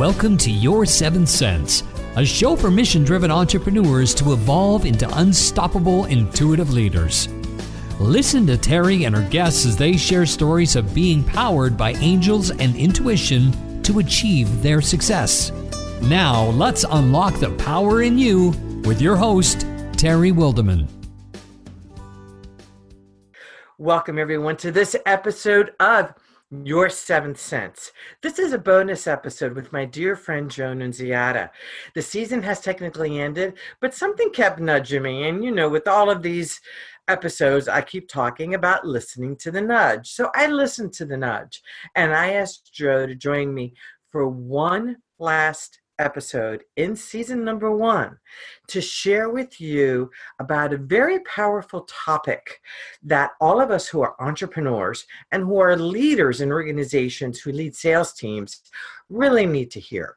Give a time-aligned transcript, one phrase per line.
[0.00, 1.82] Welcome to Your Seventh Sense,
[2.16, 7.28] a show for mission driven entrepreneurs to evolve into unstoppable intuitive leaders.
[7.98, 12.50] Listen to Terry and her guests as they share stories of being powered by angels
[12.50, 15.52] and intuition to achieve their success.
[16.00, 18.54] Now, let's unlock the power in you
[18.84, 19.66] with your host,
[19.98, 20.88] Terry Wildemann.
[23.76, 26.14] Welcome, everyone, to this episode of
[26.50, 27.92] Your Seventh Sense.
[28.22, 31.50] This is a bonus episode with my dear friend Joe Nunziata.
[31.94, 35.28] The season has technically ended, but something kept nudging me.
[35.28, 36.60] And, you know, with all of these
[37.06, 40.10] episodes, I keep talking about listening to the nudge.
[40.10, 41.62] So I listened to the nudge
[41.94, 43.74] and I asked Joe to join me
[44.10, 48.16] for one last episode in season number one
[48.68, 52.60] to share with you about a very powerful topic
[53.02, 57.76] that all of us who are entrepreneurs and who are leaders in organizations who lead
[57.76, 58.62] sales teams
[59.08, 60.16] really need to hear.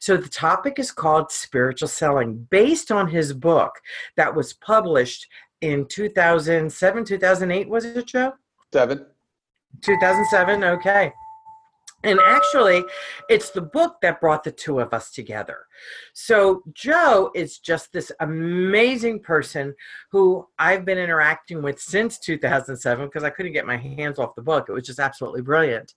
[0.00, 3.72] So, the topic is called Spiritual Selling, based on his book
[4.16, 5.28] that was published
[5.60, 8.32] in 2007, 2008, was it, Joe?
[8.72, 9.06] Seven.
[9.82, 11.12] 2007, okay.
[12.02, 12.82] And actually,
[13.28, 15.66] it's the book that brought the two of us together.
[16.14, 19.74] So, Joe is just this amazing person
[20.10, 24.42] who I've been interacting with since 2007 because I couldn't get my hands off the
[24.42, 24.68] book.
[24.68, 25.94] It was just absolutely brilliant.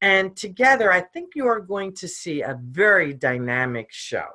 [0.00, 4.26] And together, I think you are going to see a very dynamic show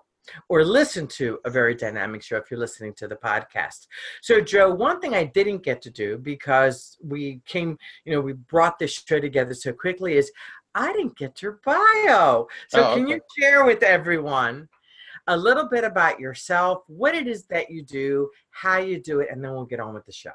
[0.49, 3.87] or listen to a very dynamic show if you're listening to the podcast.
[4.21, 8.33] So, Joe, one thing I didn't get to do because we came, you know, we
[8.33, 10.31] brought this show together so quickly is
[10.77, 12.47] I didn't get your bio.
[12.69, 12.99] So, oh, okay.
[12.99, 14.69] can you share with everyone
[15.25, 19.29] a little bit about yourself, what it is that you do, how you do it,
[19.31, 20.29] and then we'll get on with the show.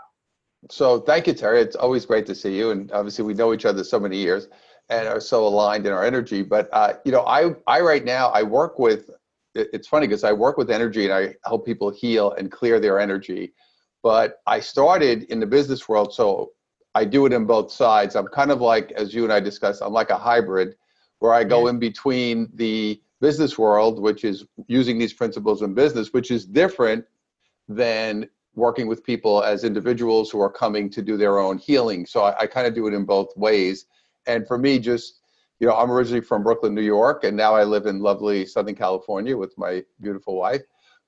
[0.68, 1.60] So, thank you, Terry.
[1.60, 2.72] It's always great to see you.
[2.72, 4.48] And obviously, we know each other so many years
[4.88, 6.42] and are so aligned in our energy.
[6.42, 9.10] But, uh, you know, I, I right now, I work with,
[9.54, 12.98] it's funny because I work with energy and I help people heal and clear their
[12.98, 13.52] energy.
[14.02, 16.12] But I started in the business world.
[16.12, 16.50] So,
[16.94, 18.16] I do it in both sides.
[18.16, 20.76] I'm kind of like, as you and I discussed, I'm like a hybrid
[21.20, 26.12] where I go in between the business world, which is using these principles in business,
[26.12, 27.04] which is different
[27.69, 32.04] than working with people as individuals who are coming to do their own healing.
[32.04, 33.86] So I, I kind of do it in both ways.
[34.26, 35.20] And for me, just,
[35.60, 38.75] you know, I'm originally from Brooklyn, New York, and now I live in lovely Southern
[38.75, 40.62] California with my beautiful wife.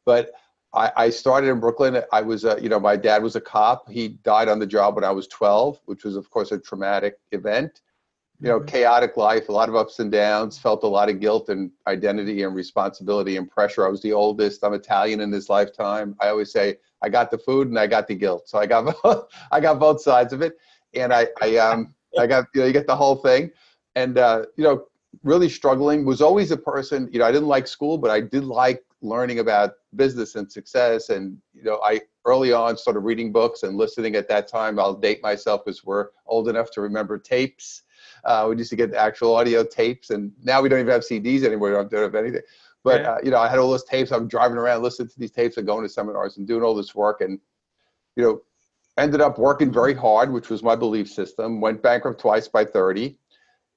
[0.06, 0.30] But
[0.74, 2.02] I, I started in Brooklyn.
[2.12, 3.88] I was, uh, you know, my dad was a cop.
[3.90, 7.18] He died on the job when I was 12, which was, of course, a traumatic
[7.32, 7.80] event.
[8.40, 8.66] You know, mm-hmm.
[8.66, 10.58] chaotic life, a lot of ups and downs.
[10.58, 13.86] Felt a lot of guilt and identity and responsibility and pressure.
[13.86, 14.64] I was the oldest.
[14.64, 16.16] I'm Italian in this lifetime.
[16.20, 18.48] I always say I got the food and I got the guilt.
[18.48, 18.94] So I got
[19.52, 20.58] I got both sides of it,
[20.94, 23.52] and I I um I got you know you get the whole thing,
[23.94, 24.86] and uh, you know
[25.22, 26.04] really struggling.
[26.04, 27.08] Was always a person.
[27.12, 31.10] You know, I didn't like school, but I did like learning about business and success.
[31.10, 34.16] And you know, I early on started reading books and listening.
[34.16, 37.82] At that time, I'll date myself because we're old enough to remember tapes.
[38.24, 41.02] Uh, we used to get the actual audio tapes, and now we don't even have
[41.02, 41.68] CDs anymore.
[41.68, 42.42] We don't have anything.
[42.82, 43.10] But yeah.
[43.12, 44.10] uh, you know, I had all those tapes.
[44.10, 46.94] I'm driving around, listening to these tapes, and going to seminars and doing all this
[46.94, 47.20] work.
[47.20, 47.38] And
[48.16, 48.42] you know,
[48.96, 51.60] ended up working very hard, which was my belief system.
[51.60, 53.18] Went bankrupt twice by 30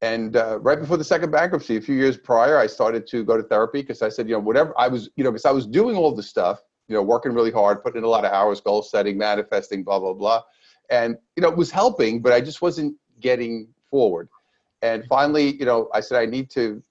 [0.01, 3.35] and uh, right before the second bankruptcy, a few years prior, I started to go
[3.35, 5.65] to therapy because I said, you know, whatever I was, you know, because I was
[5.65, 8.61] doing all the stuff, you know, working really hard, putting in a lot of hours,
[8.61, 10.43] goal setting, manifesting, blah blah blah,
[10.91, 14.29] and you know, it was helping, but I just wasn't getting forward.
[14.83, 16.83] And finally, you know, I said I need to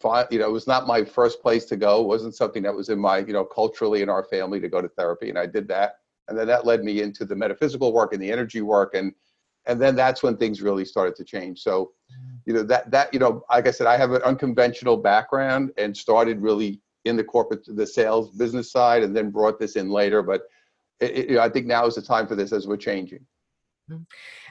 [0.00, 2.00] find, you know, it was not my first place to go.
[2.00, 4.80] It wasn't something that was in my, you know, culturally in our family to go
[4.80, 8.12] to therapy, and I did that, and then that led me into the metaphysical work
[8.12, 9.12] and the energy work, and
[9.66, 11.62] and then that's when things really started to change.
[11.62, 11.92] So
[12.46, 15.96] you know that that you know like i said i have an unconventional background and
[15.96, 20.22] started really in the corporate the sales business side and then brought this in later.
[20.22, 20.42] But
[21.00, 23.24] it, it, you know, i think now is the time for this as we're changing.
[23.90, 24.02] Mm-hmm.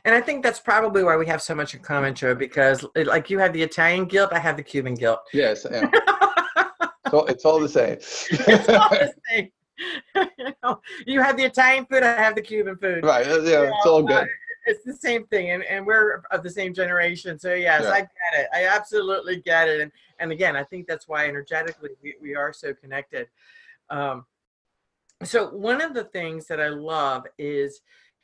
[0.03, 3.29] and i think that's probably why we have so much in common joe because like
[3.29, 5.19] you have the italian guilt i have the cuban guilt.
[5.34, 5.90] Yes yeah.
[7.09, 7.93] so it's all the same.
[7.93, 9.49] It's all the same.
[10.14, 13.05] You, know, you have the italian food i have the cuban food.
[13.05, 14.28] Right yeah, yeah it's all good
[14.66, 17.40] it's the same thing, and, and we're of the same generation.
[17.40, 17.90] So yes, yeah.
[17.90, 18.47] I get it.
[18.53, 19.81] I absolutely get it.
[19.81, 23.28] And and again, I think that's why energetically we, we are so connected.
[23.90, 24.25] Um,
[25.23, 27.81] so one of the things that I love is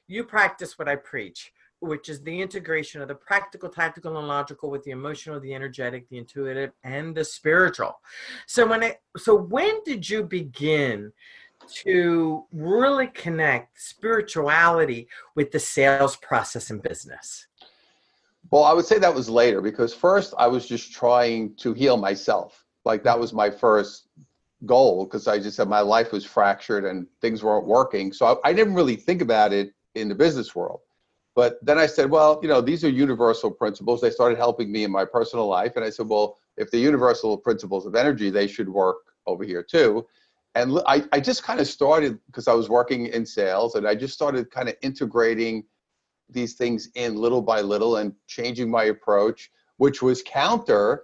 [0.07, 4.69] you practice what I preach, which is the integration of the practical, tactical, and logical
[4.69, 7.99] with the emotional, the energetic, the intuitive, and the spiritual.
[8.47, 11.11] So when I so when did you begin
[11.83, 17.47] to really connect spirituality with the sales process and business?
[18.51, 21.97] Well, I would say that was later because first I was just trying to heal
[21.97, 22.63] myself.
[22.85, 24.07] Like that was my first
[24.65, 28.13] goal because I just said my life was fractured and things weren't working.
[28.13, 30.79] So I, I didn't really think about it in the business world.
[31.35, 34.01] But then I said, well, you know, these are universal principles.
[34.01, 35.73] They started helping me in my personal life.
[35.75, 38.97] And I said, well, if the universal principles of energy, they should work
[39.27, 40.07] over here too.
[40.57, 43.93] And I, I just kind of started because I was working in sales and I
[43.93, 45.63] just started kind of integrating
[46.31, 51.03] these things in little by little and changing my approach, which was counter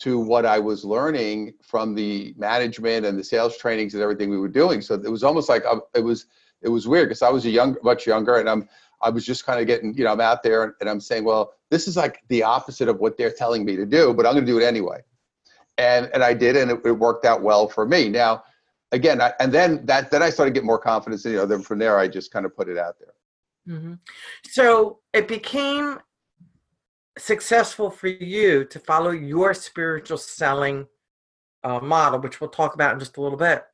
[0.00, 4.36] to what I was learning from the management and the sales trainings and everything we
[4.36, 4.82] were doing.
[4.82, 6.26] So it was almost like I, uh, it was
[6.60, 8.68] it was weird because I was a young, much younger, and I'm
[9.00, 11.54] I was just kind of getting, you know, I'm out there and I'm saying, well,
[11.70, 14.44] this is like the opposite of what they're telling me to do, but I'm going
[14.44, 15.00] to do it anyway.
[15.78, 18.10] And and I did, and it, it worked out well for me.
[18.10, 18.44] Now,
[18.94, 21.24] again, I, and then that then I started to get more confidence.
[21.24, 23.76] You know, then from there I just kind of put it out there.
[23.76, 23.94] Mm-hmm.
[24.46, 25.98] So it became
[27.18, 30.86] successful for you to follow your spiritual selling
[31.62, 33.64] uh, model, which we'll talk about in just a little bit.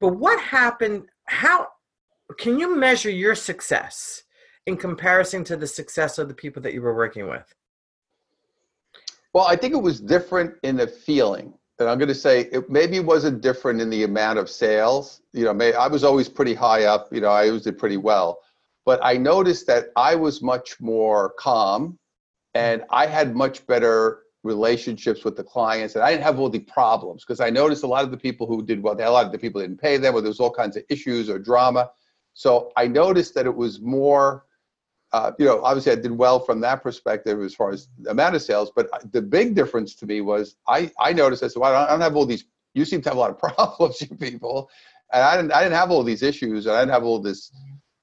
[0.00, 1.06] But what happened?
[1.26, 1.68] How
[2.38, 4.24] can you measure your success
[4.66, 7.54] in comparison to the success of the people that you were working with?
[9.34, 11.54] Well, I think it was different in the feeling.
[11.78, 15.22] And I'm going to say it maybe wasn't different in the amount of sales.
[15.32, 17.12] You know, may, I was always pretty high up.
[17.12, 18.40] You know, I always did pretty well.
[18.84, 21.98] But I noticed that I was much more calm
[22.54, 26.60] and I had much better relationships with the clients and I didn't have all the
[26.60, 29.32] problems because I noticed a lot of the people who did well, a lot of
[29.32, 31.90] the people didn't pay them or there was all kinds of issues or drama.
[32.34, 34.46] So I noticed that it was more,
[35.12, 38.42] uh, you know, obviously I did well from that perspective as far as amount of
[38.42, 41.88] sales, but the big difference to me was I, I noticed, I said, well, I
[41.88, 42.44] don't have all these,
[42.74, 44.70] you seem to have a lot of problems, you people.
[45.12, 47.52] And I didn't, I didn't have all these issues and I didn't have all this,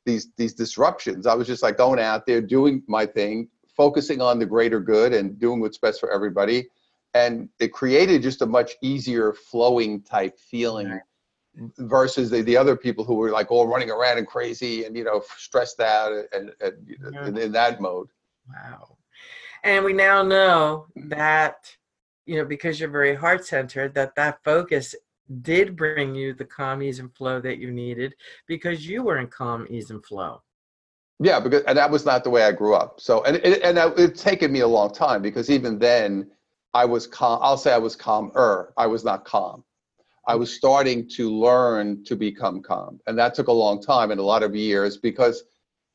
[0.05, 1.27] these, these disruptions.
[1.27, 5.13] I was just like going out there doing my thing, focusing on the greater good
[5.13, 6.67] and doing what's best for everybody.
[7.13, 10.99] And it created just a much easier flowing type feeling
[11.77, 15.03] versus the, the other people who were like all running around and crazy and, you
[15.03, 17.27] know, stressed out and, and yeah.
[17.27, 18.09] in, in that mode.
[18.49, 18.97] Wow.
[19.63, 21.75] And we now know that,
[22.25, 24.93] you know, because you're very heart centered, that that focus
[25.41, 28.13] did bring you the calm, ease, and flow that you needed
[28.47, 30.41] because you were in calm, ease, and flow.
[31.19, 32.99] Yeah, because and that was not the way I grew up.
[32.99, 36.29] So and it, and it's taken me a long time because even then
[36.73, 37.39] I was calm.
[37.41, 38.73] I'll say I was calmer.
[38.77, 39.63] I was not calm.
[40.27, 44.19] I was starting to learn to become calm, and that took a long time and
[44.19, 45.43] a lot of years because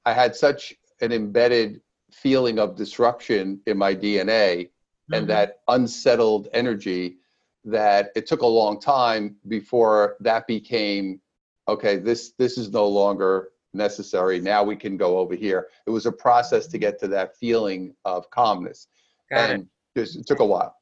[0.05, 1.81] I had such an embedded
[2.13, 5.15] feeling of disruption in my DNA mm-hmm.
[5.15, 7.17] and that unsettled energy
[7.65, 11.21] that it took a long time before that became
[11.69, 11.97] okay.
[11.97, 14.41] This this is no longer necessary.
[14.41, 15.69] Now we can go over here.
[15.87, 18.89] It was a process to get to that feeling of calmness.
[19.31, 20.17] Got and it.
[20.17, 20.75] it took a while.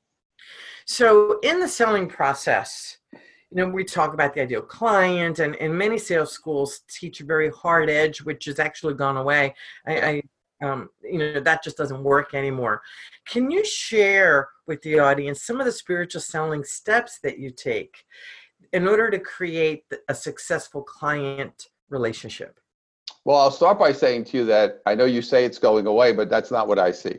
[0.86, 2.97] So in the selling process,
[3.50, 7.24] you know, we talk about the ideal client, and, and many sales schools teach a
[7.24, 9.54] very hard edge, which has actually gone away.
[9.86, 10.22] I, I
[10.60, 12.82] um, you know, that just doesn't work anymore.
[13.26, 18.04] Can you share with the audience some of the spiritual selling steps that you take
[18.72, 22.58] in order to create a successful client relationship?
[23.24, 26.12] Well, I'll start by saying to you that I know you say it's going away,
[26.12, 27.18] but that's not what I see.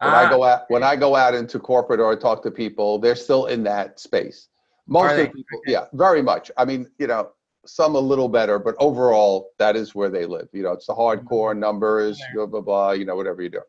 [0.00, 2.50] When ah, I go out, when I go out into corporate or I talk to
[2.50, 4.48] people, they're still in that space.
[4.86, 5.72] Most of people, okay.
[5.72, 6.50] yeah, very much.
[6.56, 7.30] I mean, you know,
[7.66, 10.48] some a little better, but overall, that is where they live.
[10.52, 11.60] You know, it's the hardcore mm-hmm.
[11.60, 12.90] numbers, blah blah blah.
[12.92, 13.60] You know, whatever you do,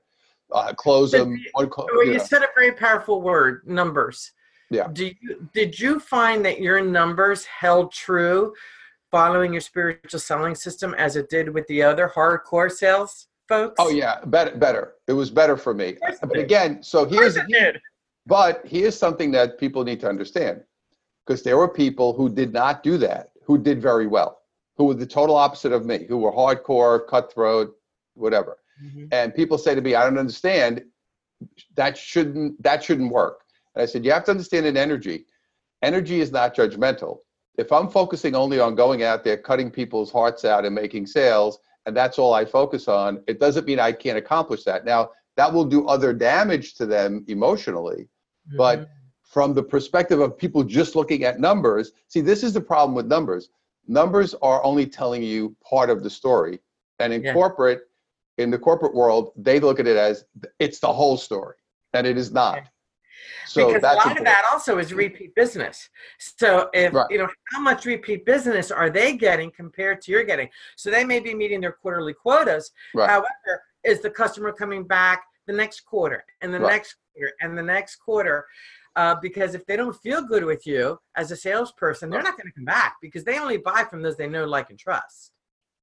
[0.51, 1.39] uh, close them.
[1.53, 4.31] One, well, you, you said a very powerful word, numbers.
[4.69, 4.87] Yeah.
[4.91, 8.53] Do you did you find that your numbers held true
[9.11, 13.75] following your spiritual selling system as it did with the other hardcore sales folks?
[13.79, 14.57] Oh yeah, better.
[14.57, 14.95] Better.
[15.07, 15.97] It was better for me.
[16.21, 17.37] But again, so here's.
[18.27, 20.63] But here's something that people need to understand,
[21.25, 24.41] because there were people who did not do that, who did very well,
[24.77, 27.75] who were the total opposite of me, who were hardcore, cutthroat,
[28.13, 28.57] whatever.
[28.83, 29.05] Mm-hmm.
[29.11, 30.83] And people say to me, "I don't understand.
[31.75, 32.61] That shouldn't.
[32.61, 33.41] That shouldn't work."
[33.73, 35.25] And I said, "You have to understand an energy.
[35.81, 37.19] Energy is not judgmental
[37.57, 41.59] if I'm focusing only on going out there, cutting people's hearts out and making sales,
[41.85, 44.85] and that's all I focus on, it doesn't mean I can't accomplish that.
[44.85, 48.07] Now, that will do other damage to them emotionally.
[48.47, 48.57] Mm-hmm.
[48.57, 48.89] But
[49.35, 53.05] from the perspective of people just looking at numbers, see, this is the problem with
[53.05, 53.49] numbers.
[53.85, 56.57] Numbers are only telling you part of the story.
[56.99, 57.33] And in yeah.
[57.33, 57.81] corporate,
[58.37, 60.23] in the corporate world, they look at it as
[60.59, 61.57] it's the whole story,
[61.91, 62.63] and it is not.
[63.45, 64.19] So because a lot important.
[64.19, 65.89] of that also is repeat business.
[66.17, 67.05] So if right.
[67.09, 70.47] you know how much repeat business are they getting compared to you're getting?
[70.77, 72.71] So they may be meeting their quarterly quotas.
[72.93, 73.09] Right.
[73.09, 76.71] However, is the customer coming back the next quarter and the right.
[76.71, 78.45] next quarter and the next quarter?
[78.95, 82.47] Uh, because if they don't feel good with you as a salesperson, they're not going
[82.47, 85.31] to come back because they only buy from those they know, like, and trust.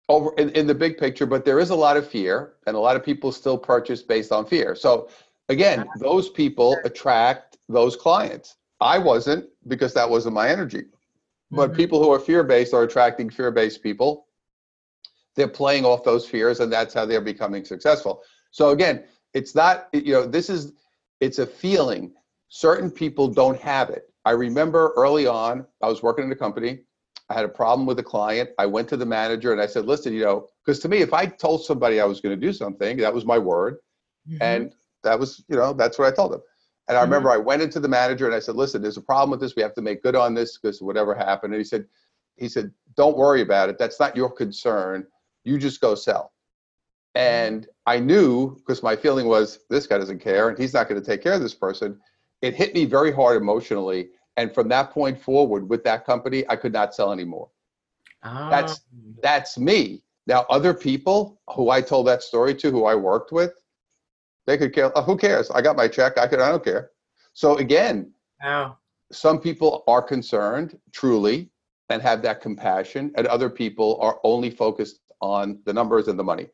[0.09, 2.78] Over in, in the big picture, but there is a lot of fear, and a
[2.78, 4.75] lot of people still purchase based on fear.
[4.75, 5.09] So
[5.49, 8.57] again, those people attract those clients.
[8.81, 10.85] I wasn't because that wasn't my energy.
[11.52, 11.76] But Mhm.
[11.76, 14.26] people who are fear based are attracting fear based people.
[15.37, 18.23] They're playing off those fears, and that's how they're becoming successful.
[18.50, 19.04] So again,
[19.35, 20.73] it's not you know this is
[21.21, 22.12] it's a feeling.
[22.54, 24.12] Certain people don't have it.
[24.26, 26.82] I remember early on, I was working in a company.
[27.30, 28.50] I had a problem with a client.
[28.59, 31.14] I went to the manager and I said, "Listen, you know, because to me, if
[31.14, 33.78] I told somebody I was going to do something, that was my word,
[34.28, 34.37] Mhm.
[34.42, 36.42] and that was you know that's what I told them."
[36.88, 37.04] And I Mhm.
[37.04, 39.56] remember I went into the manager and I said, "Listen, there's a problem with this.
[39.56, 41.87] We have to make good on this because whatever happened." And he said,
[42.37, 43.78] "He said, don't worry about it.
[43.78, 45.06] That's not your concern.
[45.44, 46.35] You just go sell."
[47.14, 51.00] And I knew because my feeling was this guy doesn't care and he's not going
[51.00, 51.99] to take care of this person.
[52.42, 54.11] It hit me very hard emotionally.
[54.37, 57.49] And from that point forward, with that company, I could not sell anymore.
[58.25, 58.99] that's- Ah.
[59.20, 60.04] That's me.
[60.28, 63.52] Now, other people who I told that story to, who I worked with,
[64.46, 64.96] they could care.
[64.96, 65.50] oh, who cares?
[65.50, 66.18] I got my check.
[66.18, 66.38] I could.
[66.40, 66.90] I don't care.
[67.34, 68.78] So again, Wow.
[69.11, 71.50] some people are concerned truly
[71.88, 76.25] and have that compassion, and other people are only focused on the numbers and the
[76.25, 76.49] money.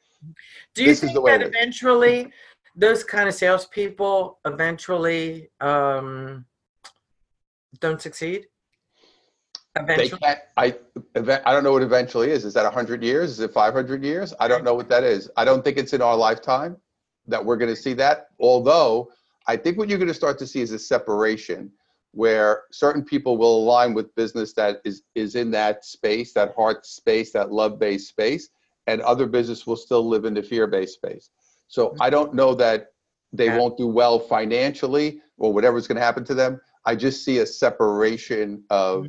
[0.75, 2.33] Do you This is think the that eventually
[2.79, 6.47] those kind of salespeople eventually um,
[7.81, 8.47] don't succeed?
[9.77, 10.21] Eventually.
[10.57, 10.75] I.
[11.17, 12.45] I don't know what eventually is.
[12.45, 13.31] Is that hundred years?
[13.33, 14.33] Is it five hundred years?
[14.41, 15.29] I don't know what that is.
[15.37, 16.77] I don't think it's in our lifetime
[17.27, 18.29] that we're going to see that.
[18.41, 19.11] Although
[19.47, 21.71] I think what you're going to start to see is a separation
[22.13, 26.87] where certain people will align with business that is is in that space, that heart
[26.87, 28.49] space, that love-based space,
[28.87, 31.31] and other business will still live in the fear-based space.
[31.69, 32.89] So I don't know that
[33.33, 33.59] they Yeah.
[33.59, 36.61] won't do well financially or whatever's going to happen to them.
[36.85, 39.07] I just see a separation of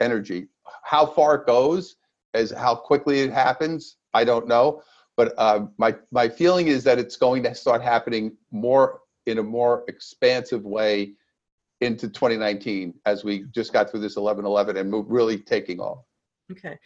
[0.00, 0.48] energy.
[0.82, 1.96] How far it goes,
[2.34, 4.82] as how quickly it happens, I don't know.
[5.16, 9.42] But uh, my my feeling is that it's going to start happening more in a
[9.42, 11.14] more expansive way
[11.80, 15.98] into 2019 as we just got through this 11-11 and move, really taking off.
[16.50, 16.78] Okay.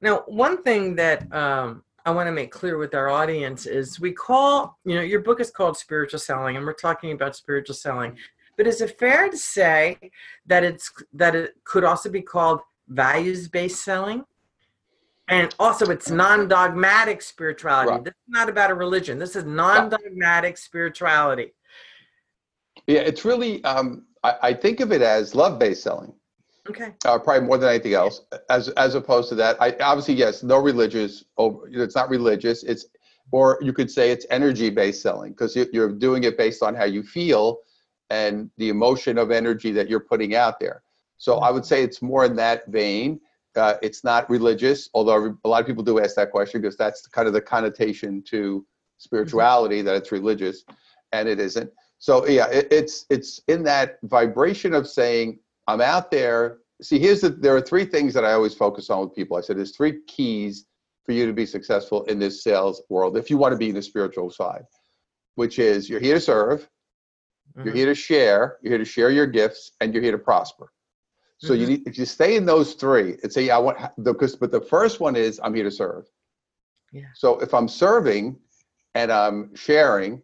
[0.00, 4.12] Now, one thing that um, I want to make clear with our audience is we
[4.12, 8.16] call, you know, your book is called Spiritual Selling, and we're talking about spiritual selling.
[8.56, 9.98] But is it fair to say
[10.46, 14.24] that it's that it could also be called values-based selling?
[15.26, 17.90] And also, it's non-dogmatic spirituality.
[17.90, 18.04] Right.
[18.04, 19.18] This is not about a religion.
[19.18, 21.54] This is non-dogmatic spirituality.
[22.86, 23.64] Yeah, it's really.
[23.64, 26.12] Um, I, I think of it as love-based selling.
[26.68, 26.92] Okay.
[27.04, 28.22] uh, probably more than anything else.
[28.50, 31.24] As as opposed to that, I obviously yes, no religious.
[31.38, 32.62] It's not religious.
[32.62, 32.86] It's
[33.32, 36.84] or you could say it's energy based selling because you're doing it based on how
[36.84, 37.58] you feel
[38.10, 40.82] and the emotion of energy that you're putting out there.
[41.18, 43.20] So I would say it's more in that vein.
[43.56, 47.06] Uh, it's not religious, although a lot of people do ask that question because that's
[47.06, 48.64] kind of the connotation to
[48.98, 50.64] spirituality that it's religious,
[51.12, 51.70] and it isn't.
[51.98, 56.58] So yeah, it, it's it's in that vibration of saying I'm out there.
[56.82, 59.36] See, here's the there are three things that I always focus on with people.
[59.36, 60.66] I said there's three keys
[61.04, 63.74] for you to be successful in this sales world if you want to be in
[63.74, 64.64] the spiritual side,
[65.36, 66.68] which is you're here to serve,
[67.64, 67.76] you're Mhm.
[67.76, 70.72] here to share, you're here to share your gifts, and you're here to prosper.
[71.38, 71.68] So you Mhm.
[71.68, 74.50] need if you stay in those three and say, yeah, I want the because but
[74.50, 76.06] the first one is I'm here to serve.
[76.92, 77.04] Yeah.
[77.14, 78.38] So if I'm serving
[78.94, 80.22] and I'm sharing,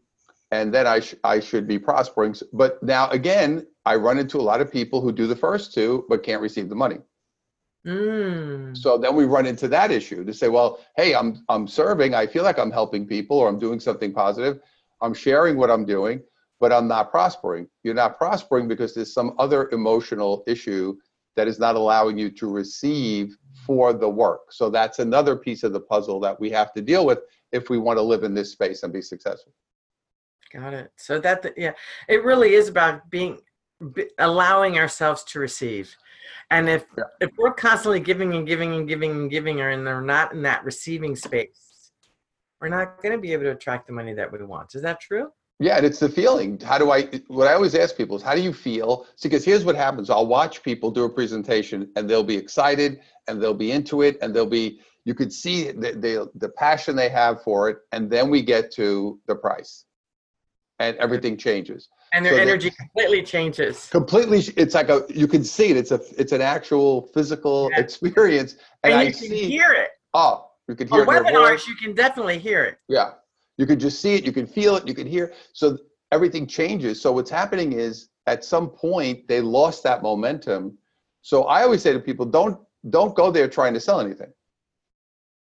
[0.51, 2.35] and then I sh- I should be prospering.
[2.53, 6.05] But now again, I run into a lot of people who do the first two
[6.09, 6.99] but can't receive the money.
[7.87, 8.77] Mm.
[8.77, 12.15] So then we run into that issue to say, well, hey, I'm I'm serving.
[12.15, 14.61] I feel like I'm helping people or I'm doing something positive.
[15.01, 16.23] I'm sharing what I'm doing,
[16.61, 17.67] but I'm not prospering.
[17.83, 20.97] You're not prospering because there's some other emotional issue
[21.35, 23.37] that is not allowing you to receive
[23.67, 24.53] for the work.
[24.53, 27.21] So that's another piece of the puzzle that we have to deal with
[27.51, 29.53] if we want to live in this space and be successful.
[30.53, 30.93] Got it.
[30.97, 31.73] So that yeah,
[32.09, 33.39] it really is about being
[34.19, 35.95] allowing ourselves to receive.
[36.51, 37.05] And if Yeah.
[37.21, 40.43] if we're constantly giving and giving and giving and giving, or and they're not in
[40.43, 41.93] that receiving space,
[42.61, 44.75] we're not going to be able to attract the money that we want.
[44.75, 45.33] Is that true?
[45.59, 46.59] Yeah, and it's the feeling.
[46.61, 47.03] How do I?
[47.29, 49.07] What I always ask people is, how do you feel?
[49.17, 53.01] See, because here's what happens: I'll watch people do a presentation, and they'll be excited,
[53.29, 54.81] and they'll be into it, and they'll be.
[55.05, 58.73] You could see the the, the passion they have for it, and then we get
[58.73, 59.85] to the price,
[60.79, 63.89] and everything changes And their So energy completely changes.
[63.89, 64.41] completely.
[64.57, 65.77] It's like a you can see it.
[65.77, 67.81] It's a it's an actual physical Yeah.
[67.81, 69.51] experience, and, And, I you can see.
[69.51, 69.91] hear it.
[70.15, 72.79] oh, you can hear On it webinars, you can definitely hear it.
[72.89, 73.13] Yeah.
[73.57, 75.33] You can just see it, you can feel it, you can hear.
[75.53, 75.79] So
[76.11, 77.01] everything changes.
[77.01, 80.77] So what's happening is at some point they lost that momentum.
[81.23, 82.59] So I always say to people, don't
[82.91, 84.33] don't go there trying to sell anything.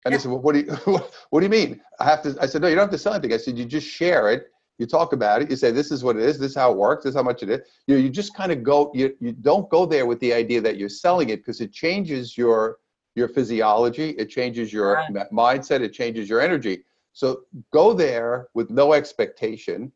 [0.06, 0.18] And Yeah.
[0.18, 0.72] they said, well, what do you
[1.30, 1.82] what do you mean?
[2.00, 2.36] I have to.
[2.42, 3.34] I said, no, you don't have to sell anything.
[3.34, 4.48] I said, you just share it.
[4.78, 5.50] You talk about it.
[5.50, 6.38] You say, this is what it is.
[6.38, 7.04] This is how it works.
[7.04, 7.62] This is how much it is.
[7.88, 8.92] You you just kind of go.
[8.94, 12.38] You you don't go there with the idea that you're selling it because it changes
[12.38, 12.80] your
[13.16, 14.10] your physiology.
[14.12, 15.10] It changes your Right.
[15.10, 15.80] mi- mindset.
[15.82, 16.84] It changes your energy.
[17.14, 19.92] So go there with no expectation,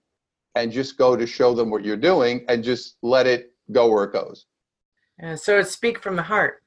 [0.56, 4.06] and just go to show them what you're doing, and just let it go where
[4.06, 4.46] it goes.
[5.20, 6.64] And so it's speak from the heart.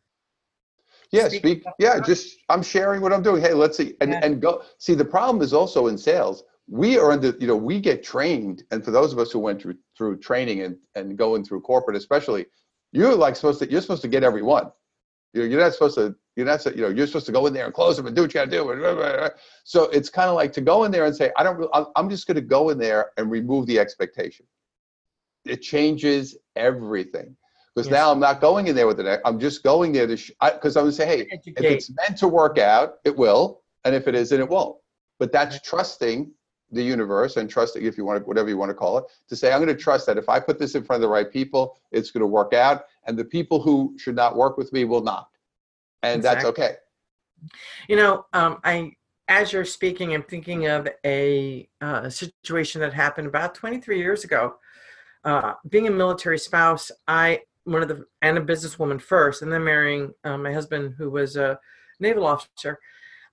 [1.10, 1.64] Yeah, Speak speak.
[1.78, 3.40] Yeah, just I'm sharing what I'm doing.
[3.40, 4.20] Hey, let's see, and Yeah.
[4.22, 4.62] and go.
[4.76, 6.44] See, the problem is also in sales.
[6.68, 9.60] We are under, you know, we get trained, and for those of us who went
[9.60, 12.46] through through training and and going through corporate, especially,
[12.92, 13.70] you're like supposed to.
[13.70, 14.70] You're supposed to get everyone.
[15.34, 16.14] You're you're not supposed to.
[16.36, 16.64] You're not.
[16.64, 18.40] You know, you're supposed to go in there and close them and do what you
[18.40, 19.30] got to do.
[19.64, 21.68] So it's kind of like to go in there and say, I don't.
[21.74, 24.46] I'm- just going to go in there and remove the expectation.
[25.44, 27.36] It changes everything.
[27.74, 27.92] Because Yes.
[27.98, 29.20] now I'm not going in there with it.
[29.24, 30.16] I'm just going there to,
[30.52, 33.94] because I'm going to say, hey, if it's meant to work out, it will, and
[33.94, 34.76] if it isn't, it won't.
[35.18, 36.30] But that's trusting
[36.72, 39.36] the universe and trusting, if you want to, whatever you want to call it, to
[39.36, 41.30] say, I'm going to trust that if I put this in front of the right
[41.30, 44.84] people, it's going to work out, and the people who should not work with me
[44.84, 45.28] will not,
[46.02, 46.76] and that's okay.
[47.88, 48.92] You know, um, I
[49.28, 54.56] as you're speaking, I'm thinking of a uh, situation that happened about 23 years ago.
[55.24, 59.64] Uh, being a military spouse, I one of the and a businesswoman first, and then
[59.64, 61.58] marrying uh, my husband, who was a
[62.00, 62.78] naval officer.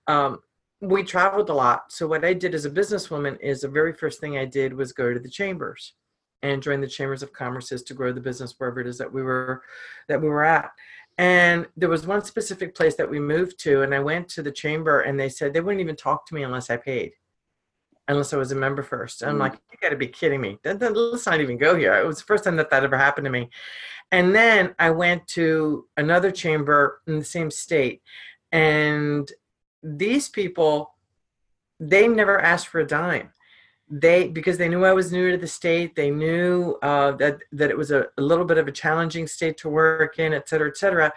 [0.06, 0.40] Um,
[0.80, 1.92] we traveled a lot.
[1.92, 4.92] So what I did as a businesswoman is the very first thing I did was
[4.92, 5.94] go to the chambers
[6.42, 9.22] and join the chambers of commerces to grow the business wherever it is that we
[9.22, 9.62] were
[10.08, 10.70] that we were at.
[11.18, 14.50] And there was one specific place that we moved to, and I went to the
[14.52, 17.12] chamber, and they said they wouldn't even talk to me unless I paid,
[18.08, 19.20] unless I was a member first.
[19.20, 19.40] And I'm Mm.
[19.40, 20.58] like, you got to be kidding me!
[20.64, 21.92] Let's not even go here.
[21.94, 23.50] It was the first time that that ever happened to me.
[24.10, 28.00] And then I went to another chamber in the same state,
[28.50, 29.30] and
[29.82, 30.94] these people,
[31.78, 33.32] they never asked for a dime
[33.90, 37.70] they because they knew I was new to the state, they knew uh, that that
[37.70, 40.68] it was a, a little bit of a challenging state to work in, et cetera,
[40.68, 41.12] et cetera.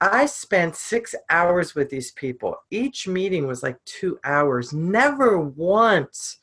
[0.00, 2.56] I spent six hours with these people.
[2.72, 4.72] Each meeting was like two hours.
[4.72, 6.38] Never once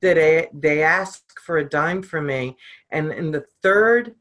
[0.00, 2.56] did they they ask for a dime from me.
[2.90, 4.14] And in the third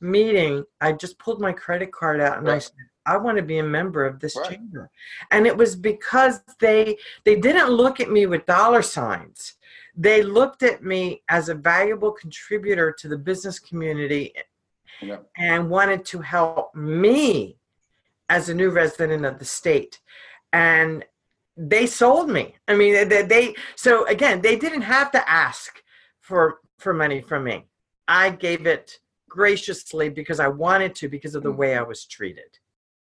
[0.00, 2.74] meeting, I just pulled my credit card out and I said,
[3.06, 4.50] I want to be a member of this Right.
[4.50, 4.90] chamber.
[5.30, 9.54] And it was because they they didn't look at me with dollar signs.
[9.96, 14.34] They looked at me as a valuable contributor to the business community
[15.00, 15.18] Yeah.
[15.36, 17.58] and wanted to help me
[18.28, 20.00] as a new resident of the state.
[20.52, 21.04] And
[21.56, 22.56] they sold me.
[22.66, 25.82] I mean, they, they so again, they didn't have to ask
[26.20, 27.66] for for money from me.
[28.08, 31.56] I gave it graciously because I wanted to because of the Mm.
[31.56, 32.58] way I was treated.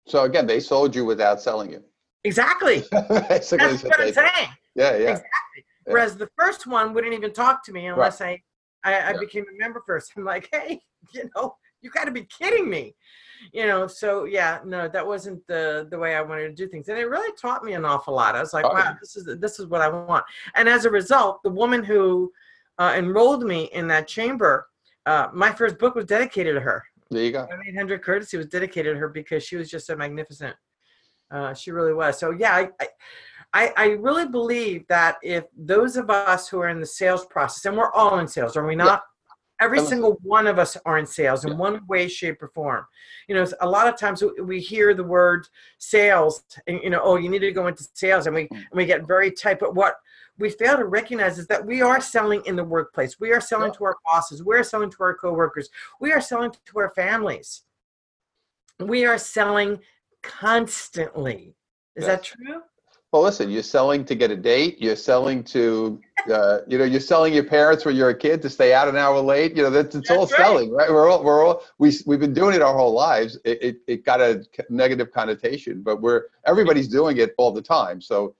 [0.08, 1.84] So again, they sold you without selling you.
[2.24, 2.82] Exactly.
[2.92, 4.14] That's what I'm saying.
[4.74, 5.10] Yeah, yeah.
[5.10, 5.64] Exactly.
[5.86, 5.92] Yeah.
[5.92, 8.40] Whereas the first one wouldn't even talk to me unless I,
[8.84, 9.18] I, I Yeah.
[9.20, 10.12] became a member first.
[10.16, 10.80] I'm like, hey,
[11.12, 12.96] you know, you got to be kidding me,
[13.52, 13.86] you know.
[13.86, 17.08] So yeah, no, that wasn't the the way I wanted to do things, and it
[17.08, 18.34] really taught me an awful lot.
[18.34, 18.90] I was like, Oh, yeah.
[18.90, 20.24] wow, this is this is what I want.
[20.56, 22.32] And as a result, the woman who
[22.78, 24.66] uh, enrolled me in that chamber,
[25.06, 26.84] uh, my first book was dedicated to her.
[27.10, 27.46] There you go.
[27.68, 30.54] 800 courtesy was dedicated to her because she was just so magnificent
[31.30, 32.88] uh, she really was so yeah I, I
[33.54, 37.64] I, I really believe that if those of us who are in the sales process,
[37.64, 39.02] and we're all in sales, are we not?
[39.58, 39.94] Every Absolutely.
[40.06, 41.56] single one of us are in sales in Yeah.
[41.56, 42.84] one way, shape, or form.
[43.26, 47.00] You know, a lot of times we- we hear the word sales, and you know,
[47.02, 48.56] oh, you need to go into sales, and we Mm.
[48.56, 49.58] and we get very tight.
[49.60, 49.96] But what
[50.38, 53.18] we fail to recognize is that we are selling in the workplace.
[53.18, 53.78] We are selling Yeah.
[53.78, 54.42] to our bosses.
[54.42, 55.68] We are selling to our coworkers.
[56.00, 57.62] We are selling to our families.
[58.78, 59.80] We are selling
[60.22, 61.54] constantly.
[61.96, 62.62] Is that true?
[63.10, 64.80] Well, listen, you're selling to get a date.
[64.80, 65.98] You're selling to,
[66.30, 68.96] uh, you know, you're selling your parents when you're a kid to stay out an
[68.96, 69.56] hour late.
[69.56, 70.46] You know, that's it's all That's right.
[70.46, 70.90] selling, right?
[70.90, 73.38] We're all, we're all, we, we've been doing it our whole lives.
[73.44, 78.00] It, it, it got a negative connotation, but we're, everybody's doing it all the time.
[78.00, 78.36] So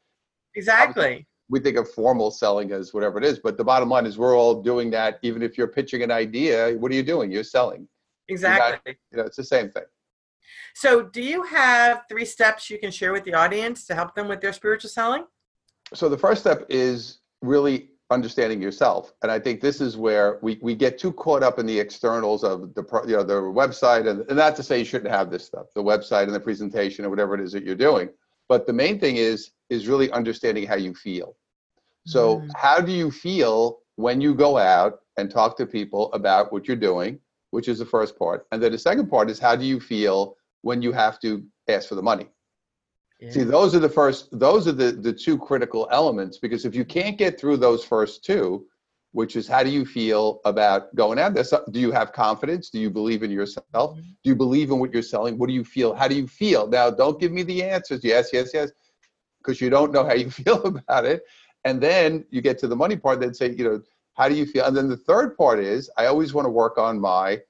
[0.54, 1.26] Exactly.
[1.50, 4.37] We think of formal selling as whatever it is, but the bottom line is we're
[4.37, 5.18] all doing that.
[5.22, 7.30] Even if you're pitching an idea, what are you doing?
[7.30, 7.88] You're selling.
[8.28, 8.96] Exactly.
[9.11, 9.84] You know, it's the same thing.
[10.74, 14.28] So, do you have three steps you can share with the audience to help them
[14.28, 15.24] with their spiritual selling?
[15.94, 20.58] so the first step is really understanding yourself and i think this is where we,
[20.62, 24.08] we get too caught up in the externals of the pro- you know the website
[24.08, 27.04] and, and not to say you shouldn't have this stuff the website and the presentation
[27.04, 28.08] or whatever it is that you're doing
[28.48, 31.37] but the main thing is is really understanding how you feel
[32.06, 32.50] so Mm.
[32.56, 36.76] how do you feel when you go out and talk to people about what you're
[36.76, 37.18] doing,
[37.50, 38.46] which is the first part.
[38.52, 41.88] And then the second part is how do you feel when you have to ask
[41.88, 42.28] for the money?
[43.20, 43.30] Yeah.
[43.32, 46.84] See, those are the first, those are the, the two critical elements because if you
[46.84, 48.64] can't get through those first two,
[49.12, 51.44] which is how do you feel about going out there?
[51.71, 52.71] Do you have confidence?
[52.71, 53.64] Do you believe in yourself?
[53.75, 54.01] Mm-hmm.
[54.01, 55.38] Do you believe in what you're selling?
[55.38, 55.94] What do you feel?
[55.94, 56.66] How do you feel?
[56.66, 58.05] Now, don't give me the answers.
[58.05, 58.71] Yes, yes, yes,
[59.38, 61.23] because you don't know how you feel about it.
[61.64, 63.83] And then you get to the money part, then say, you know,
[64.14, 64.64] how do you feel?
[64.64, 67.40] And then the third part is I always want to work on my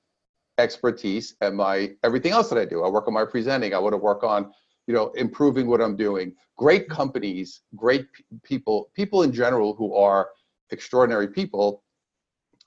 [0.59, 2.85] expertise and my everything else that I do.
[2.85, 3.75] I work on my presenting.
[3.75, 4.53] I want to work on,
[4.87, 6.35] you know, improving what I'm doing.
[6.57, 8.07] Great companies, great
[8.43, 10.31] people, people in general who are
[10.71, 11.83] extraordinary people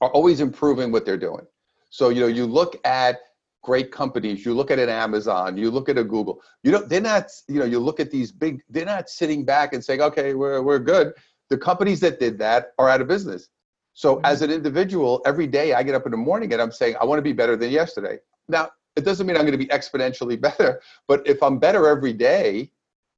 [0.01, 1.45] are always improving what they're doing.
[1.89, 3.19] So, you know, you look at
[3.63, 7.01] great companies, you look at an Amazon, you look at a Google, you know, they're
[7.01, 10.33] not, you know, you look at these big, they're not sitting back and saying, okay,
[10.33, 11.13] we're, we're good.
[11.49, 13.49] The companies that did that are out of business.
[13.93, 14.25] So mm-hmm.
[14.25, 17.05] as an individual, every day I get up in the morning and I'm saying, I
[17.05, 18.17] want to be better than yesterday.
[18.47, 22.13] Now, it doesn't mean I'm going to be exponentially better, but if I'm better every
[22.13, 22.71] day,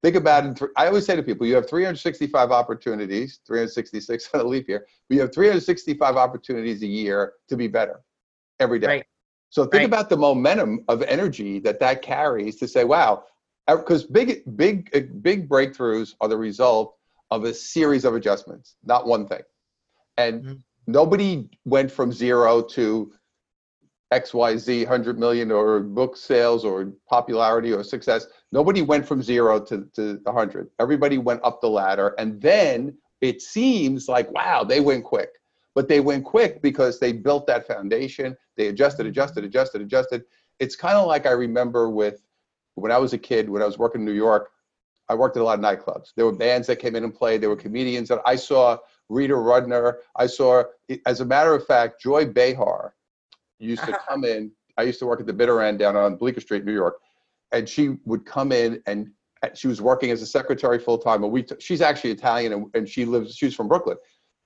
[0.04, 0.70] think about it.
[0.78, 5.16] I always say to people, you have 365 opportunities, 366 on a leap year, but
[5.16, 8.02] you have 365 opportunities a year to be better
[8.60, 8.88] every day.
[8.88, 9.06] Right.
[9.50, 9.86] So think right.
[9.86, 13.24] about the momentum of energy that that carries to say, wow,
[13.68, 16.96] because big, big, big breakthroughs are the result
[17.32, 19.42] of a series of adjustments, not one thing.
[20.18, 20.54] And mm-hmm.
[20.88, 23.14] nobody went from zero to
[24.12, 28.28] XYZ 100 million or book sales or popularity or success.
[28.52, 30.70] Nobody went from zero to, to 100.
[30.80, 32.14] Everybody went up the ladder.
[32.18, 35.30] And then it seems like, wow, they went quick.
[35.76, 38.38] But they went quick because they built that foundation.
[38.58, 40.24] They adjusted, adjusted, adjusted, adjusted.
[40.60, 42.22] It's kind of like I remember with
[42.76, 44.52] when I was a kid, when I was working in New York,
[45.10, 46.14] I worked at a lot of nightclubs.
[46.16, 47.42] There were bands that came in and played.
[47.42, 48.78] There were comedians that I saw
[49.10, 49.96] Rita Rudner.
[50.16, 50.64] I saw,
[51.06, 52.94] as a matter of fact, Joy Behar
[53.70, 54.06] used to uh-huh.
[54.08, 54.52] come in.
[54.78, 57.00] I used to work at the bitter end down on Bleecker Street, New York,
[57.52, 59.12] and she would come in and
[59.44, 61.24] uh, she was working as a secretary full time.
[61.24, 63.98] And we, t- she's actually Italian and, and she lives, she's from Brooklyn.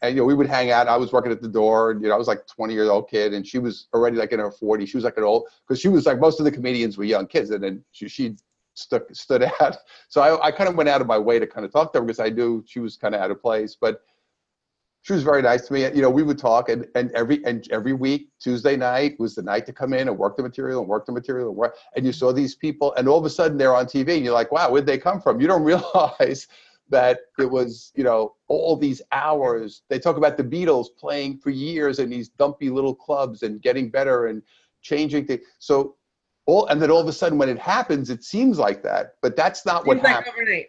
[0.02, 0.88] And you know, we would hang out.
[0.88, 3.10] I was working at the door, and you know, I was like 20 year old
[3.10, 4.90] kid, and she was already like in her 40s.
[4.90, 7.26] She was like an old because she was like most of the comedians were young
[7.26, 8.36] kids, and then she, she
[8.76, 9.78] stuck stood out.
[10.10, 12.00] So I, I kind of went out of my way to kind of talk to
[12.00, 13.76] her because I knew she was kind of out of place.
[13.80, 14.02] But
[15.08, 15.84] she was very nice to me.
[15.84, 19.42] You know, we would talk, and, and every and every week Tuesday night was the
[19.42, 21.78] night to come in and work the material and work the material and work.
[21.96, 24.34] And you saw these people, and all of a sudden they're on TV, and you're
[24.34, 25.40] like, wow, where'd they come from?
[25.40, 26.50] You don't realize
[26.90, 29.84] that it was, you know, all these hours.
[29.88, 33.90] They talk about the Beatles playing for years in these dumpy little clubs and getting
[33.90, 34.42] better and
[34.82, 35.44] changing things.
[35.60, 35.96] So
[36.48, 39.38] all, and then all of a sudden when it happens, it seems like that, but
[39.38, 40.34] that's not what like happened.
[40.36, 40.66] Overnight.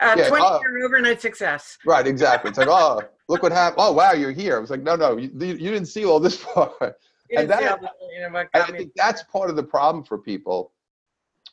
[0.00, 1.76] Uh, yeah, 20 uh, year overnight success.
[1.84, 2.50] Right, exactly.
[2.50, 3.80] It's like, oh, look what happened.
[3.80, 4.56] Oh, wow, you're here.
[4.56, 6.96] I was like, no, no, you, you didn't see all this part.
[7.34, 10.72] And, that, and I think that's part of the problem for people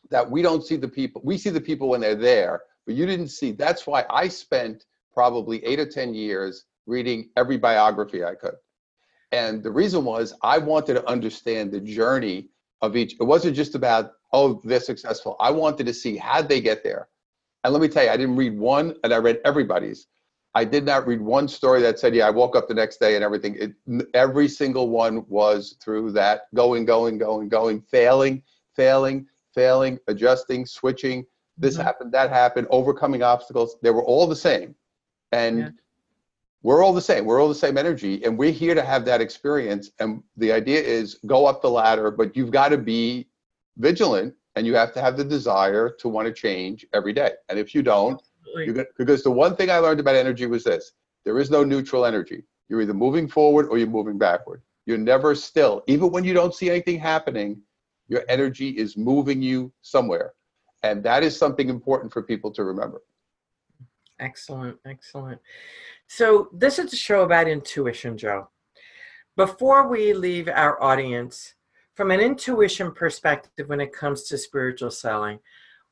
[0.09, 1.21] that we don't see the people.
[1.23, 3.51] We see the people when they're there, but you didn't see.
[3.51, 8.55] That's why I spent probably eight or 10 years reading every biography I could.
[9.31, 12.47] And the reason was I wanted to understand the journey
[12.81, 13.13] of each.
[13.19, 15.35] It wasn't just about, oh, they're successful.
[15.39, 17.07] I wanted to see how they get there.
[17.63, 20.07] And let me tell you, I didn't read one, and I read everybody's.
[20.57, 23.13] I did not read one story that said, "Yeah, I woke up the next day
[23.13, 28.41] and everything." It, every single one was through that going, going, going, going, failing,
[28.75, 31.27] failing, failing, adjusting, switching.
[31.59, 31.83] This mm-hmm.
[31.83, 33.77] happened, that happened, overcoming obstacles.
[33.83, 34.73] They were all the same,
[35.31, 35.69] and yeah.
[36.63, 37.25] we're all the same.
[37.25, 39.91] We're all the same energy, and we're here to have that experience.
[39.99, 43.27] And the idea is go up the ladder, but you've got to be
[43.77, 47.33] vigilant, and you have to have the desire to want to change every day.
[47.47, 48.19] And if you don't,
[48.97, 50.91] because the one thing I learned about energy was this
[51.25, 52.43] there is no neutral energy.
[52.69, 54.61] You're either moving forward or you're moving backward.
[54.85, 55.83] You're never still.
[55.87, 57.61] Even when you don't see anything happening,
[58.07, 60.33] your energy is moving you somewhere.
[60.83, 63.01] And that is something important for people to remember.
[64.19, 65.41] Excellent, excellent.
[66.07, 68.49] So, this is a show about intuition, Joe.
[69.35, 71.53] Before we leave our audience,
[71.93, 75.39] from an intuition perspective, when it comes to spiritual selling,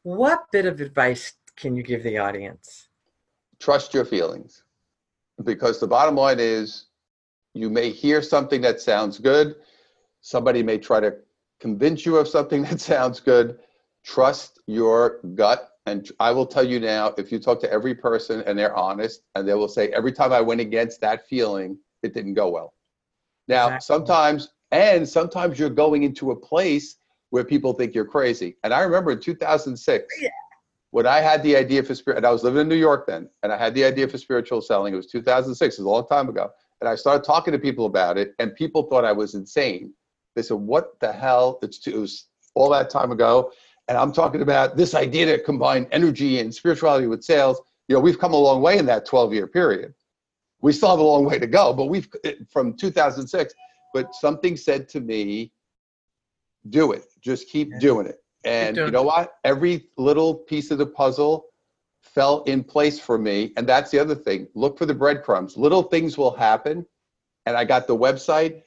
[0.04, 2.90] what bit of advice can you give the audience?
[3.60, 4.64] Trust your feelings.
[5.44, 6.86] Because the bottom line is
[7.54, 9.56] you may hear something that sounds good.
[10.22, 11.16] Somebody may try to
[11.60, 13.60] convince you of something that sounds good.
[14.04, 15.72] Trust your gut.
[15.88, 19.22] And I will tell you now if you talk to every person and they're honest,
[19.36, 22.74] and they will say, every time I went against that feeling, it didn't go well.
[23.48, 23.86] Now, exactly.
[23.86, 26.98] sometimes, and sometimes you're going into a place
[27.30, 28.58] where people think you're crazy.
[28.64, 30.30] And I remember in 2006, yeah
[30.96, 33.30] when I had the idea for spirit, and I was living in New York then,
[33.44, 34.94] and I had the idea for spiritual selling.
[34.94, 36.50] It was 2006, it was a long time ago.
[36.80, 39.94] And I started talking to people about it, and people thought I was insane.
[40.38, 43.52] They said, "What the hell?" It's it was all that time ago,
[43.90, 47.62] and I'm talking about this idea to combine energy and spirituality with sales.
[47.90, 49.94] You know, we've come a long way in that 12 year period.
[50.62, 53.54] We still have a long way to go, but we've eh, from 2006.
[53.94, 55.52] But something said to me,
[56.70, 57.04] "Do it.
[57.20, 59.34] Just keep doing it." And you know what?
[59.44, 61.48] Every little piece of the puzzle
[62.02, 63.52] fell in place for me.
[63.58, 64.48] And that's the other thing.
[64.54, 65.58] Look for the breadcrumbs.
[65.58, 66.86] Little things will happen.
[67.46, 68.62] And I got the website.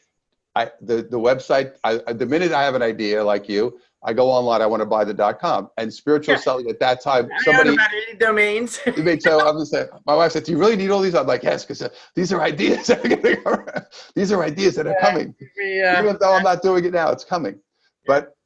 [0.54, 4.30] I the, the website, I, the minute I have an idea like you, I go
[4.30, 5.70] online, I want to buy the dot com.
[5.76, 6.40] And spiritual yeah.
[6.40, 8.80] selling at that time, somebody about any domains.
[9.20, 11.14] so I'm just saying, my wife said, Do you really need all these?
[11.14, 12.86] I'm like, Yes, because uh, these are ideas
[14.14, 15.34] these are ideas that are yeah, coming.
[15.56, 16.00] Yeah.
[16.00, 17.58] Even though I'm not doing it now, it's coming.
[18.06, 18.36] But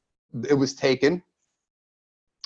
[0.48, 1.22] it was taken.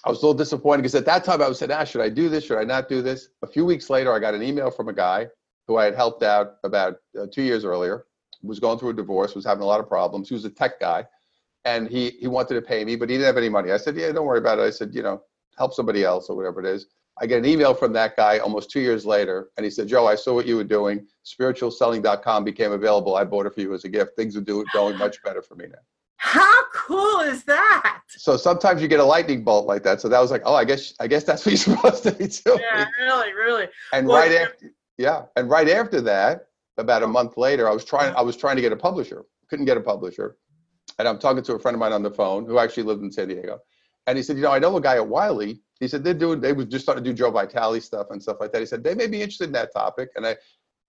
[0.05, 2.09] I was a little disappointed because at that time I was saying, ah, should I
[2.09, 2.44] do this?
[2.44, 3.31] Should I not do this?
[3.42, 5.27] A few weeks later, I got an email from a guy
[5.66, 8.07] who I had helped out about uh, two years earlier,
[8.42, 10.29] was going through a divorce, was having a lot of problems.
[10.29, 11.05] He was a tech guy,
[11.64, 13.72] and he he wanted to pay me, but he didn't have any money.
[13.72, 14.62] I said, yeah, don't worry about it.
[14.62, 15.22] I said, you know,
[15.59, 16.87] help somebody else or whatever it is.
[17.18, 20.07] I get an email from that guy almost two years later, and he said, Joe,
[20.07, 21.07] I saw what you were doing.
[21.25, 23.16] Spiritualselling.com became available.
[23.16, 24.16] I bought it for you as a gift.
[24.16, 25.79] Things are doing going much better for me now.
[26.18, 28.02] How cool is that?
[28.09, 30.00] So sometimes you get a lightning bolt like that.
[30.00, 32.26] So that was like, oh, I guess I guess that's what you're supposed to be
[32.26, 32.61] doing.
[32.61, 33.68] Yeah, really, really.
[33.92, 36.48] And well, right after, yeah, and right after that,
[36.79, 39.24] about a month later, I was trying I was trying to get a publisher.
[39.48, 40.37] Couldn't get a publisher,
[40.98, 43.12] and I'm talking to a friend of mine on the phone who actually lived in
[43.12, 43.59] San Diego,
[44.07, 45.61] and he said, you know, I know a guy at Wiley.
[45.81, 48.38] He said they're doing they was just starting to do Joe Vitale stuff and stuff
[48.40, 48.61] like that.
[48.61, 50.37] He said they may be interested in that topic, and I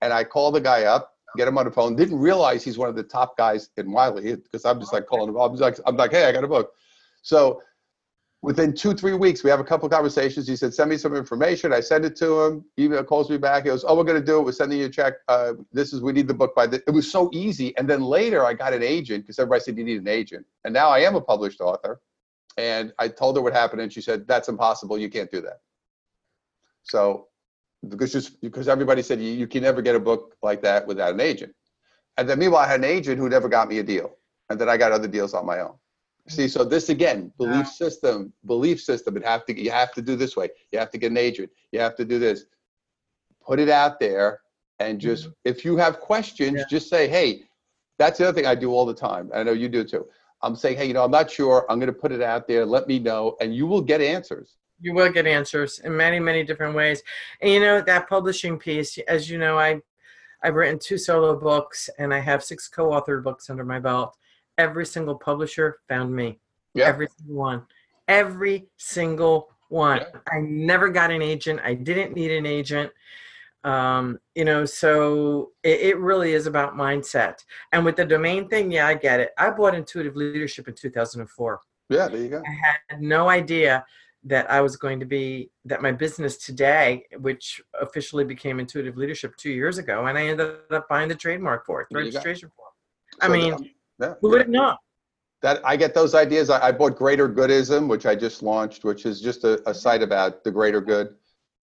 [0.01, 1.95] and I called the guy up get him on the phone.
[1.95, 5.29] Didn't realize he's one of the top guys in Wiley because I'm just like calling
[5.29, 5.37] him.
[5.37, 6.73] I'm like, I'm like, hey, I got a book.
[7.21, 7.61] So
[8.41, 10.47] within two, three weeks, we have a couple conversations.
[10.47, 11.73] He said, send me some information.
[11.73, 12.65] I send it to him.
[12.75, 13.63] He calls me back.
[13.63, 14.43] He goes, oh, we're going to do it.
[14.43, 15.15] We're sending you a check.
[15.27, 17.75] Uh, this is, we need the book by the, it was so easy.
[17.77, 20.45] And then later I got an agent because everybody said you need an agent.
[20.63, 21.99] And now I am a published author.
[22.57, 23.81] And I told her what happened.
[23.81, 24.97] And she said, that's impossible.
[24.97, 25.59] You can't do that.
[26.83, 27.26] So
[27.89, 31.13] because just because everybody said you, you can never get a book like that without
[31.13, 31.53] an agent.
[32.17, 34.15] And then meanwhile, I had an agent who never got me a deal.
[34.49, 35.75] And then I got other deals on my own.
[36.29, 39.15] See, so this again, belief system, belief system.
[39.15, 40.49] It have to you have to do this way.
[40.71, 41.49] You have to get an agent.
[41.71, 42.45] You have to do this.
[43.45, 44.41] Put it out there,
[44.79, 45.31] and just mm-hmm.
[45.45, 46.65] if you have questions, yeah.
[46.69, 47.43] just say, hey.
[47.99, 49.31] That's the other thing I do all the time.
[49.33, 50.05] I know you do too.
[50.43, 51.65] I'm saying, hey, you know, I'm not sure.
[51.67, 52.63] I'm going to put it out there.
[52.63, 56.43] Let me know, and you will get answers you will get answers in many many
[56.43, 57.01] different ways.
[57.41, 59.79] And you know that publishing piece as you know i
[60.43, 64.15] i've written two solo books and i have six co-authored books under my belt.
[64.57, 66.39] Every single publisher found me.
[66.73, 66.87] Yeah.
[66.87, 67.63] every single one.
[68.07, 69.99] Every single one.
[69.99, 70.19] Yeah.
[70.31, 71.59] i never got an agent.
[71.63, 72.91] I didn't need an agent.
[73.63, 77.43] Um, you know so it, it, really is about mindset.
[77.73, 79.31] And with the domain thing yeah i get it.
[79.37, 81.59] I bought intuitive leadership in 2004
[81.89, 82.37] yeah there you go.
[82.37, 83.83] I had no idea
[84.23, 89.36] that I was going to be that my business today, which officially became Intuitive Leadership
[89.38, 92.51] two years ago, and I ended up buying the trademark for it, the registration.
[93.21, 93.65] I mean, um,
[93.99, 94.75] yeah, who would have known?
[95.41, 96.49] That I get those ideas.
[96.49, 100.01] I, I, bought Greater Goodism, which I just launched, which is just a, a site
[100.01, 101.10] about the greater good.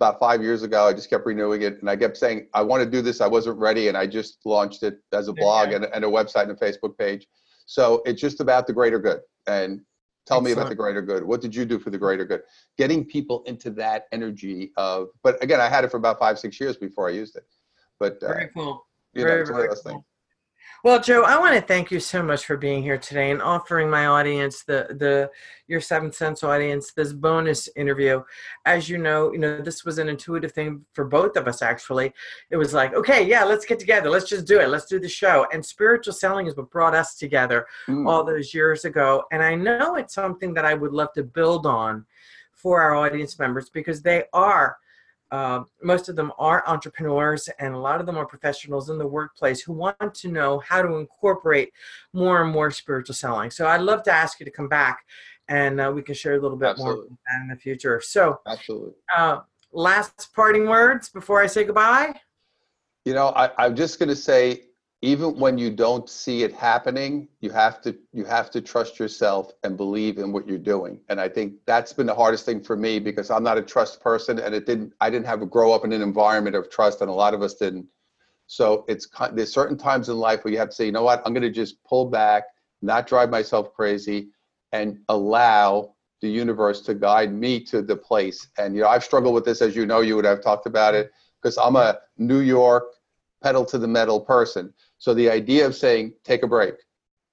[0.00, 2.82] About five years ago, I just kept renewing it, and I kept saying I want
[2.82, 3.20] to do this.
[3.20, 6.48] I wasn't ready, and I just launched it as a blog and, and a website
[6.48, 7.26] and a Facebook page.
[7.66, 9.80] So it's just about the greater good, and
[10.26, 10.44] Tell Excellent.
[10.44, 11.22] me about the greater good.
[11.22, 12.42] What did you do for the greater good?
[12.78, 16.58] Getting people into that energy of, but again, I had it for about five, six
[16.58, 17.44] years before I used it.
[18.00, 18.86] But uh, very cool.
[19.12, 20.06] You very, know, very cool.
[20.84, 23.88] Well, Joe, I want to thank you so much for being here today and offering
[23.88, 25.30] my audience, the the
[25.66, 28.22] your Seventh Sense audience, this bonus interview.
[28.66, 31.62] As you know, you know this was an intuitive thing for both of us.
[31.62, 32.12] Actually,
[32.50, 35.08] it was like, okay, yeah, let's get together, let's just do it, let's do the
[35.08, 35.46] show.
[35.54, 38.06] And spiritual selling is what brought us together mm.
[38.06, 39.24] all those years ago.
[39.32, 42.04] And I know it's something that I would love to build on
[42.52, 44.76] for our audience members because they are
[45.34, 49.06] uh, most of them are entrepreneurs and a lot of them are professionals in the
[49.06, 51.72] workplace who want to know how to incorporate
[52.12, 53.50] more and more spiritual selling.
[53.50, 55.00] So I'd love to ask you to come back
[55.48, 57.08] and uh, we can share a little bit Absolutely.
[57.08, 58.00] more that in the future.
[58.00, 58.92] So, Absolutely.
[59.16, 59.40] Uh,
[59.72, 62.14] last parting words before I say goodbye.
[63.04, 64.66] You know, I, I'm just going to say
[65.04, 69.52] even when you don't see it happening you have to you have to trust yourself
[69.62, 70.98] and believe in what you're doing.
[71.10, 74.00] And i think that's been the hardest thing for me because i'm not a trust
[74.00, 77.02] person and it didn't i didn't have to grow up in an environment of trust
[77.02, 77.86] and a lot of us didn't.
[78.46, 81.22] So it's there's certain times in life where you have to say you know what?
[81.26, 82.44] I'm going to just pull back
[82.80, 84.28] not drive myself crazy
[84.72, 88.48] and allow the universe to guide me to the place.
[88.58, 90.94] And you know i've struggled with this as you know you would have talked about
[90.94, 91.12] it
[91.42, 92.84] because i'm a new york
[93.44, 94.72] pedal to the metal person.
[95.04, 96.76] So the idea of saying, take a break,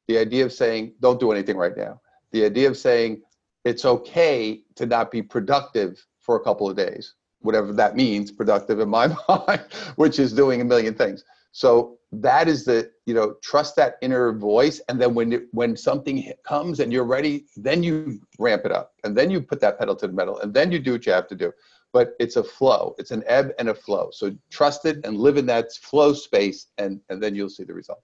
[0.10, 2.02] the idea of saying, don't do anything right now,
[2.34, 3.22] the idea of saying,
[3.64, 8.82] it's okay to not be productive for a couple of days, whatever that means, productive
[8.82, 9.62] in my mind,
[9.96, 11.24] which is doing a million things.
[11.54, 14.82] So that is the, you know, trust that inner voice.
[14.90, 18.96] And then when, it, when something comes and you're ready, then you ramp it up
[19.06, 21.14] and then you put that pedal to the metal and then you do what you
[21.14, 21.54] have to do
[21.94, 22.96] but it's a flow.
[22.98, 24.10] It's an ebb and a flow.
[24.12, 27.74] So trust it and live in that flow space, and, and then you'll see the
[27.74, 28.04] results.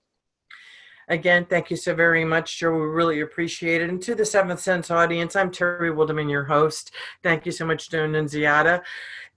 [1.10, 2.74] Again, thank you so very much, Joe.
[2.74, 3.90] We really appreciate it.
[3.90, 6.92] And to the Seventh Sense audience, I'm Terry Wildemann, your host.
[7.24, 8.82] Thank you so much, Joan Nunziata.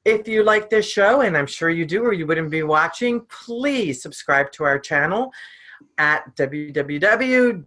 [0.05, 3.21] If you like this show, and I'm sure you do, or you wouldn't be watching,
[3.27, 5.33] please subscribe to our channel
[5.97, 7.67] at www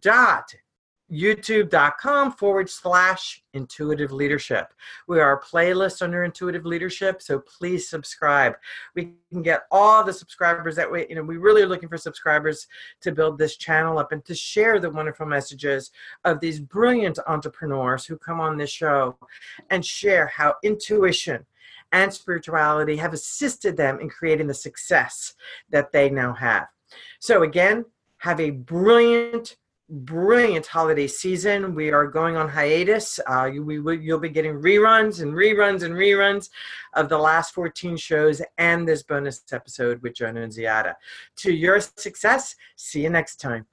[1.12, 4.74] youtube.com forward slash intuitive leadership.
[5.08, 8.56] We are a playlist under intuitive leadership, so please subscribe.
[8.96, 11.06] We can get all the subscribers that way.
[11.10, 12.68] You know, we really are looking for subscribers
[13.02, 15.92] to build this channel up and to share the wonderful messages
[16.26, 19.18] of these brilliant entrepreneurs who come on this show
[19.70, 21.46] and share how intuition
[21.92, 25.36] and spirituality have assisted them in creating the success
[25.70, 26.68] that they now have.
[27.20, 27.86] So again,
[28.18, 29.58] have a brilliant
[29.90, 31.76] brilliant holiday season.
[31.76, 33.20] We are going on hiatus.
[33.28, 36.50] Uh, you, we, you'll be getting reruns and reruns and reruns
[36.94, 40.96] of the last 14 shows and this bonus episode with Joan Nunziata.
[41.38, 43.66] To your success, see you next time.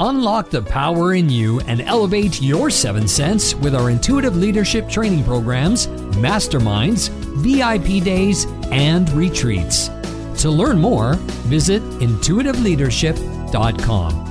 [0.00, 5.22] Unlock the power in you and elevate your seven sense with our intuitive leadership training
[5.22, 9.90] programs, masterminds, VIP days, and retreats.
[10.44, 11.14] To learn more,
[11.48, 14.23] visit intuitiveleadership.com.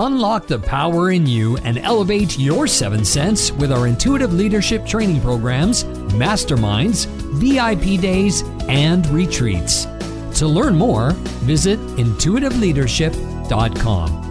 [0.00, 5.20] Unlock the power in you and elevate your seven sense with our intuitive leadership training
[5.20, 5.82] programs,
[6.14, 7.06] masterminds,
[7.40, 9.88] VIP days, and retreats.
[10.38, 14.27] To learn more, visit intuitiveleadership.com.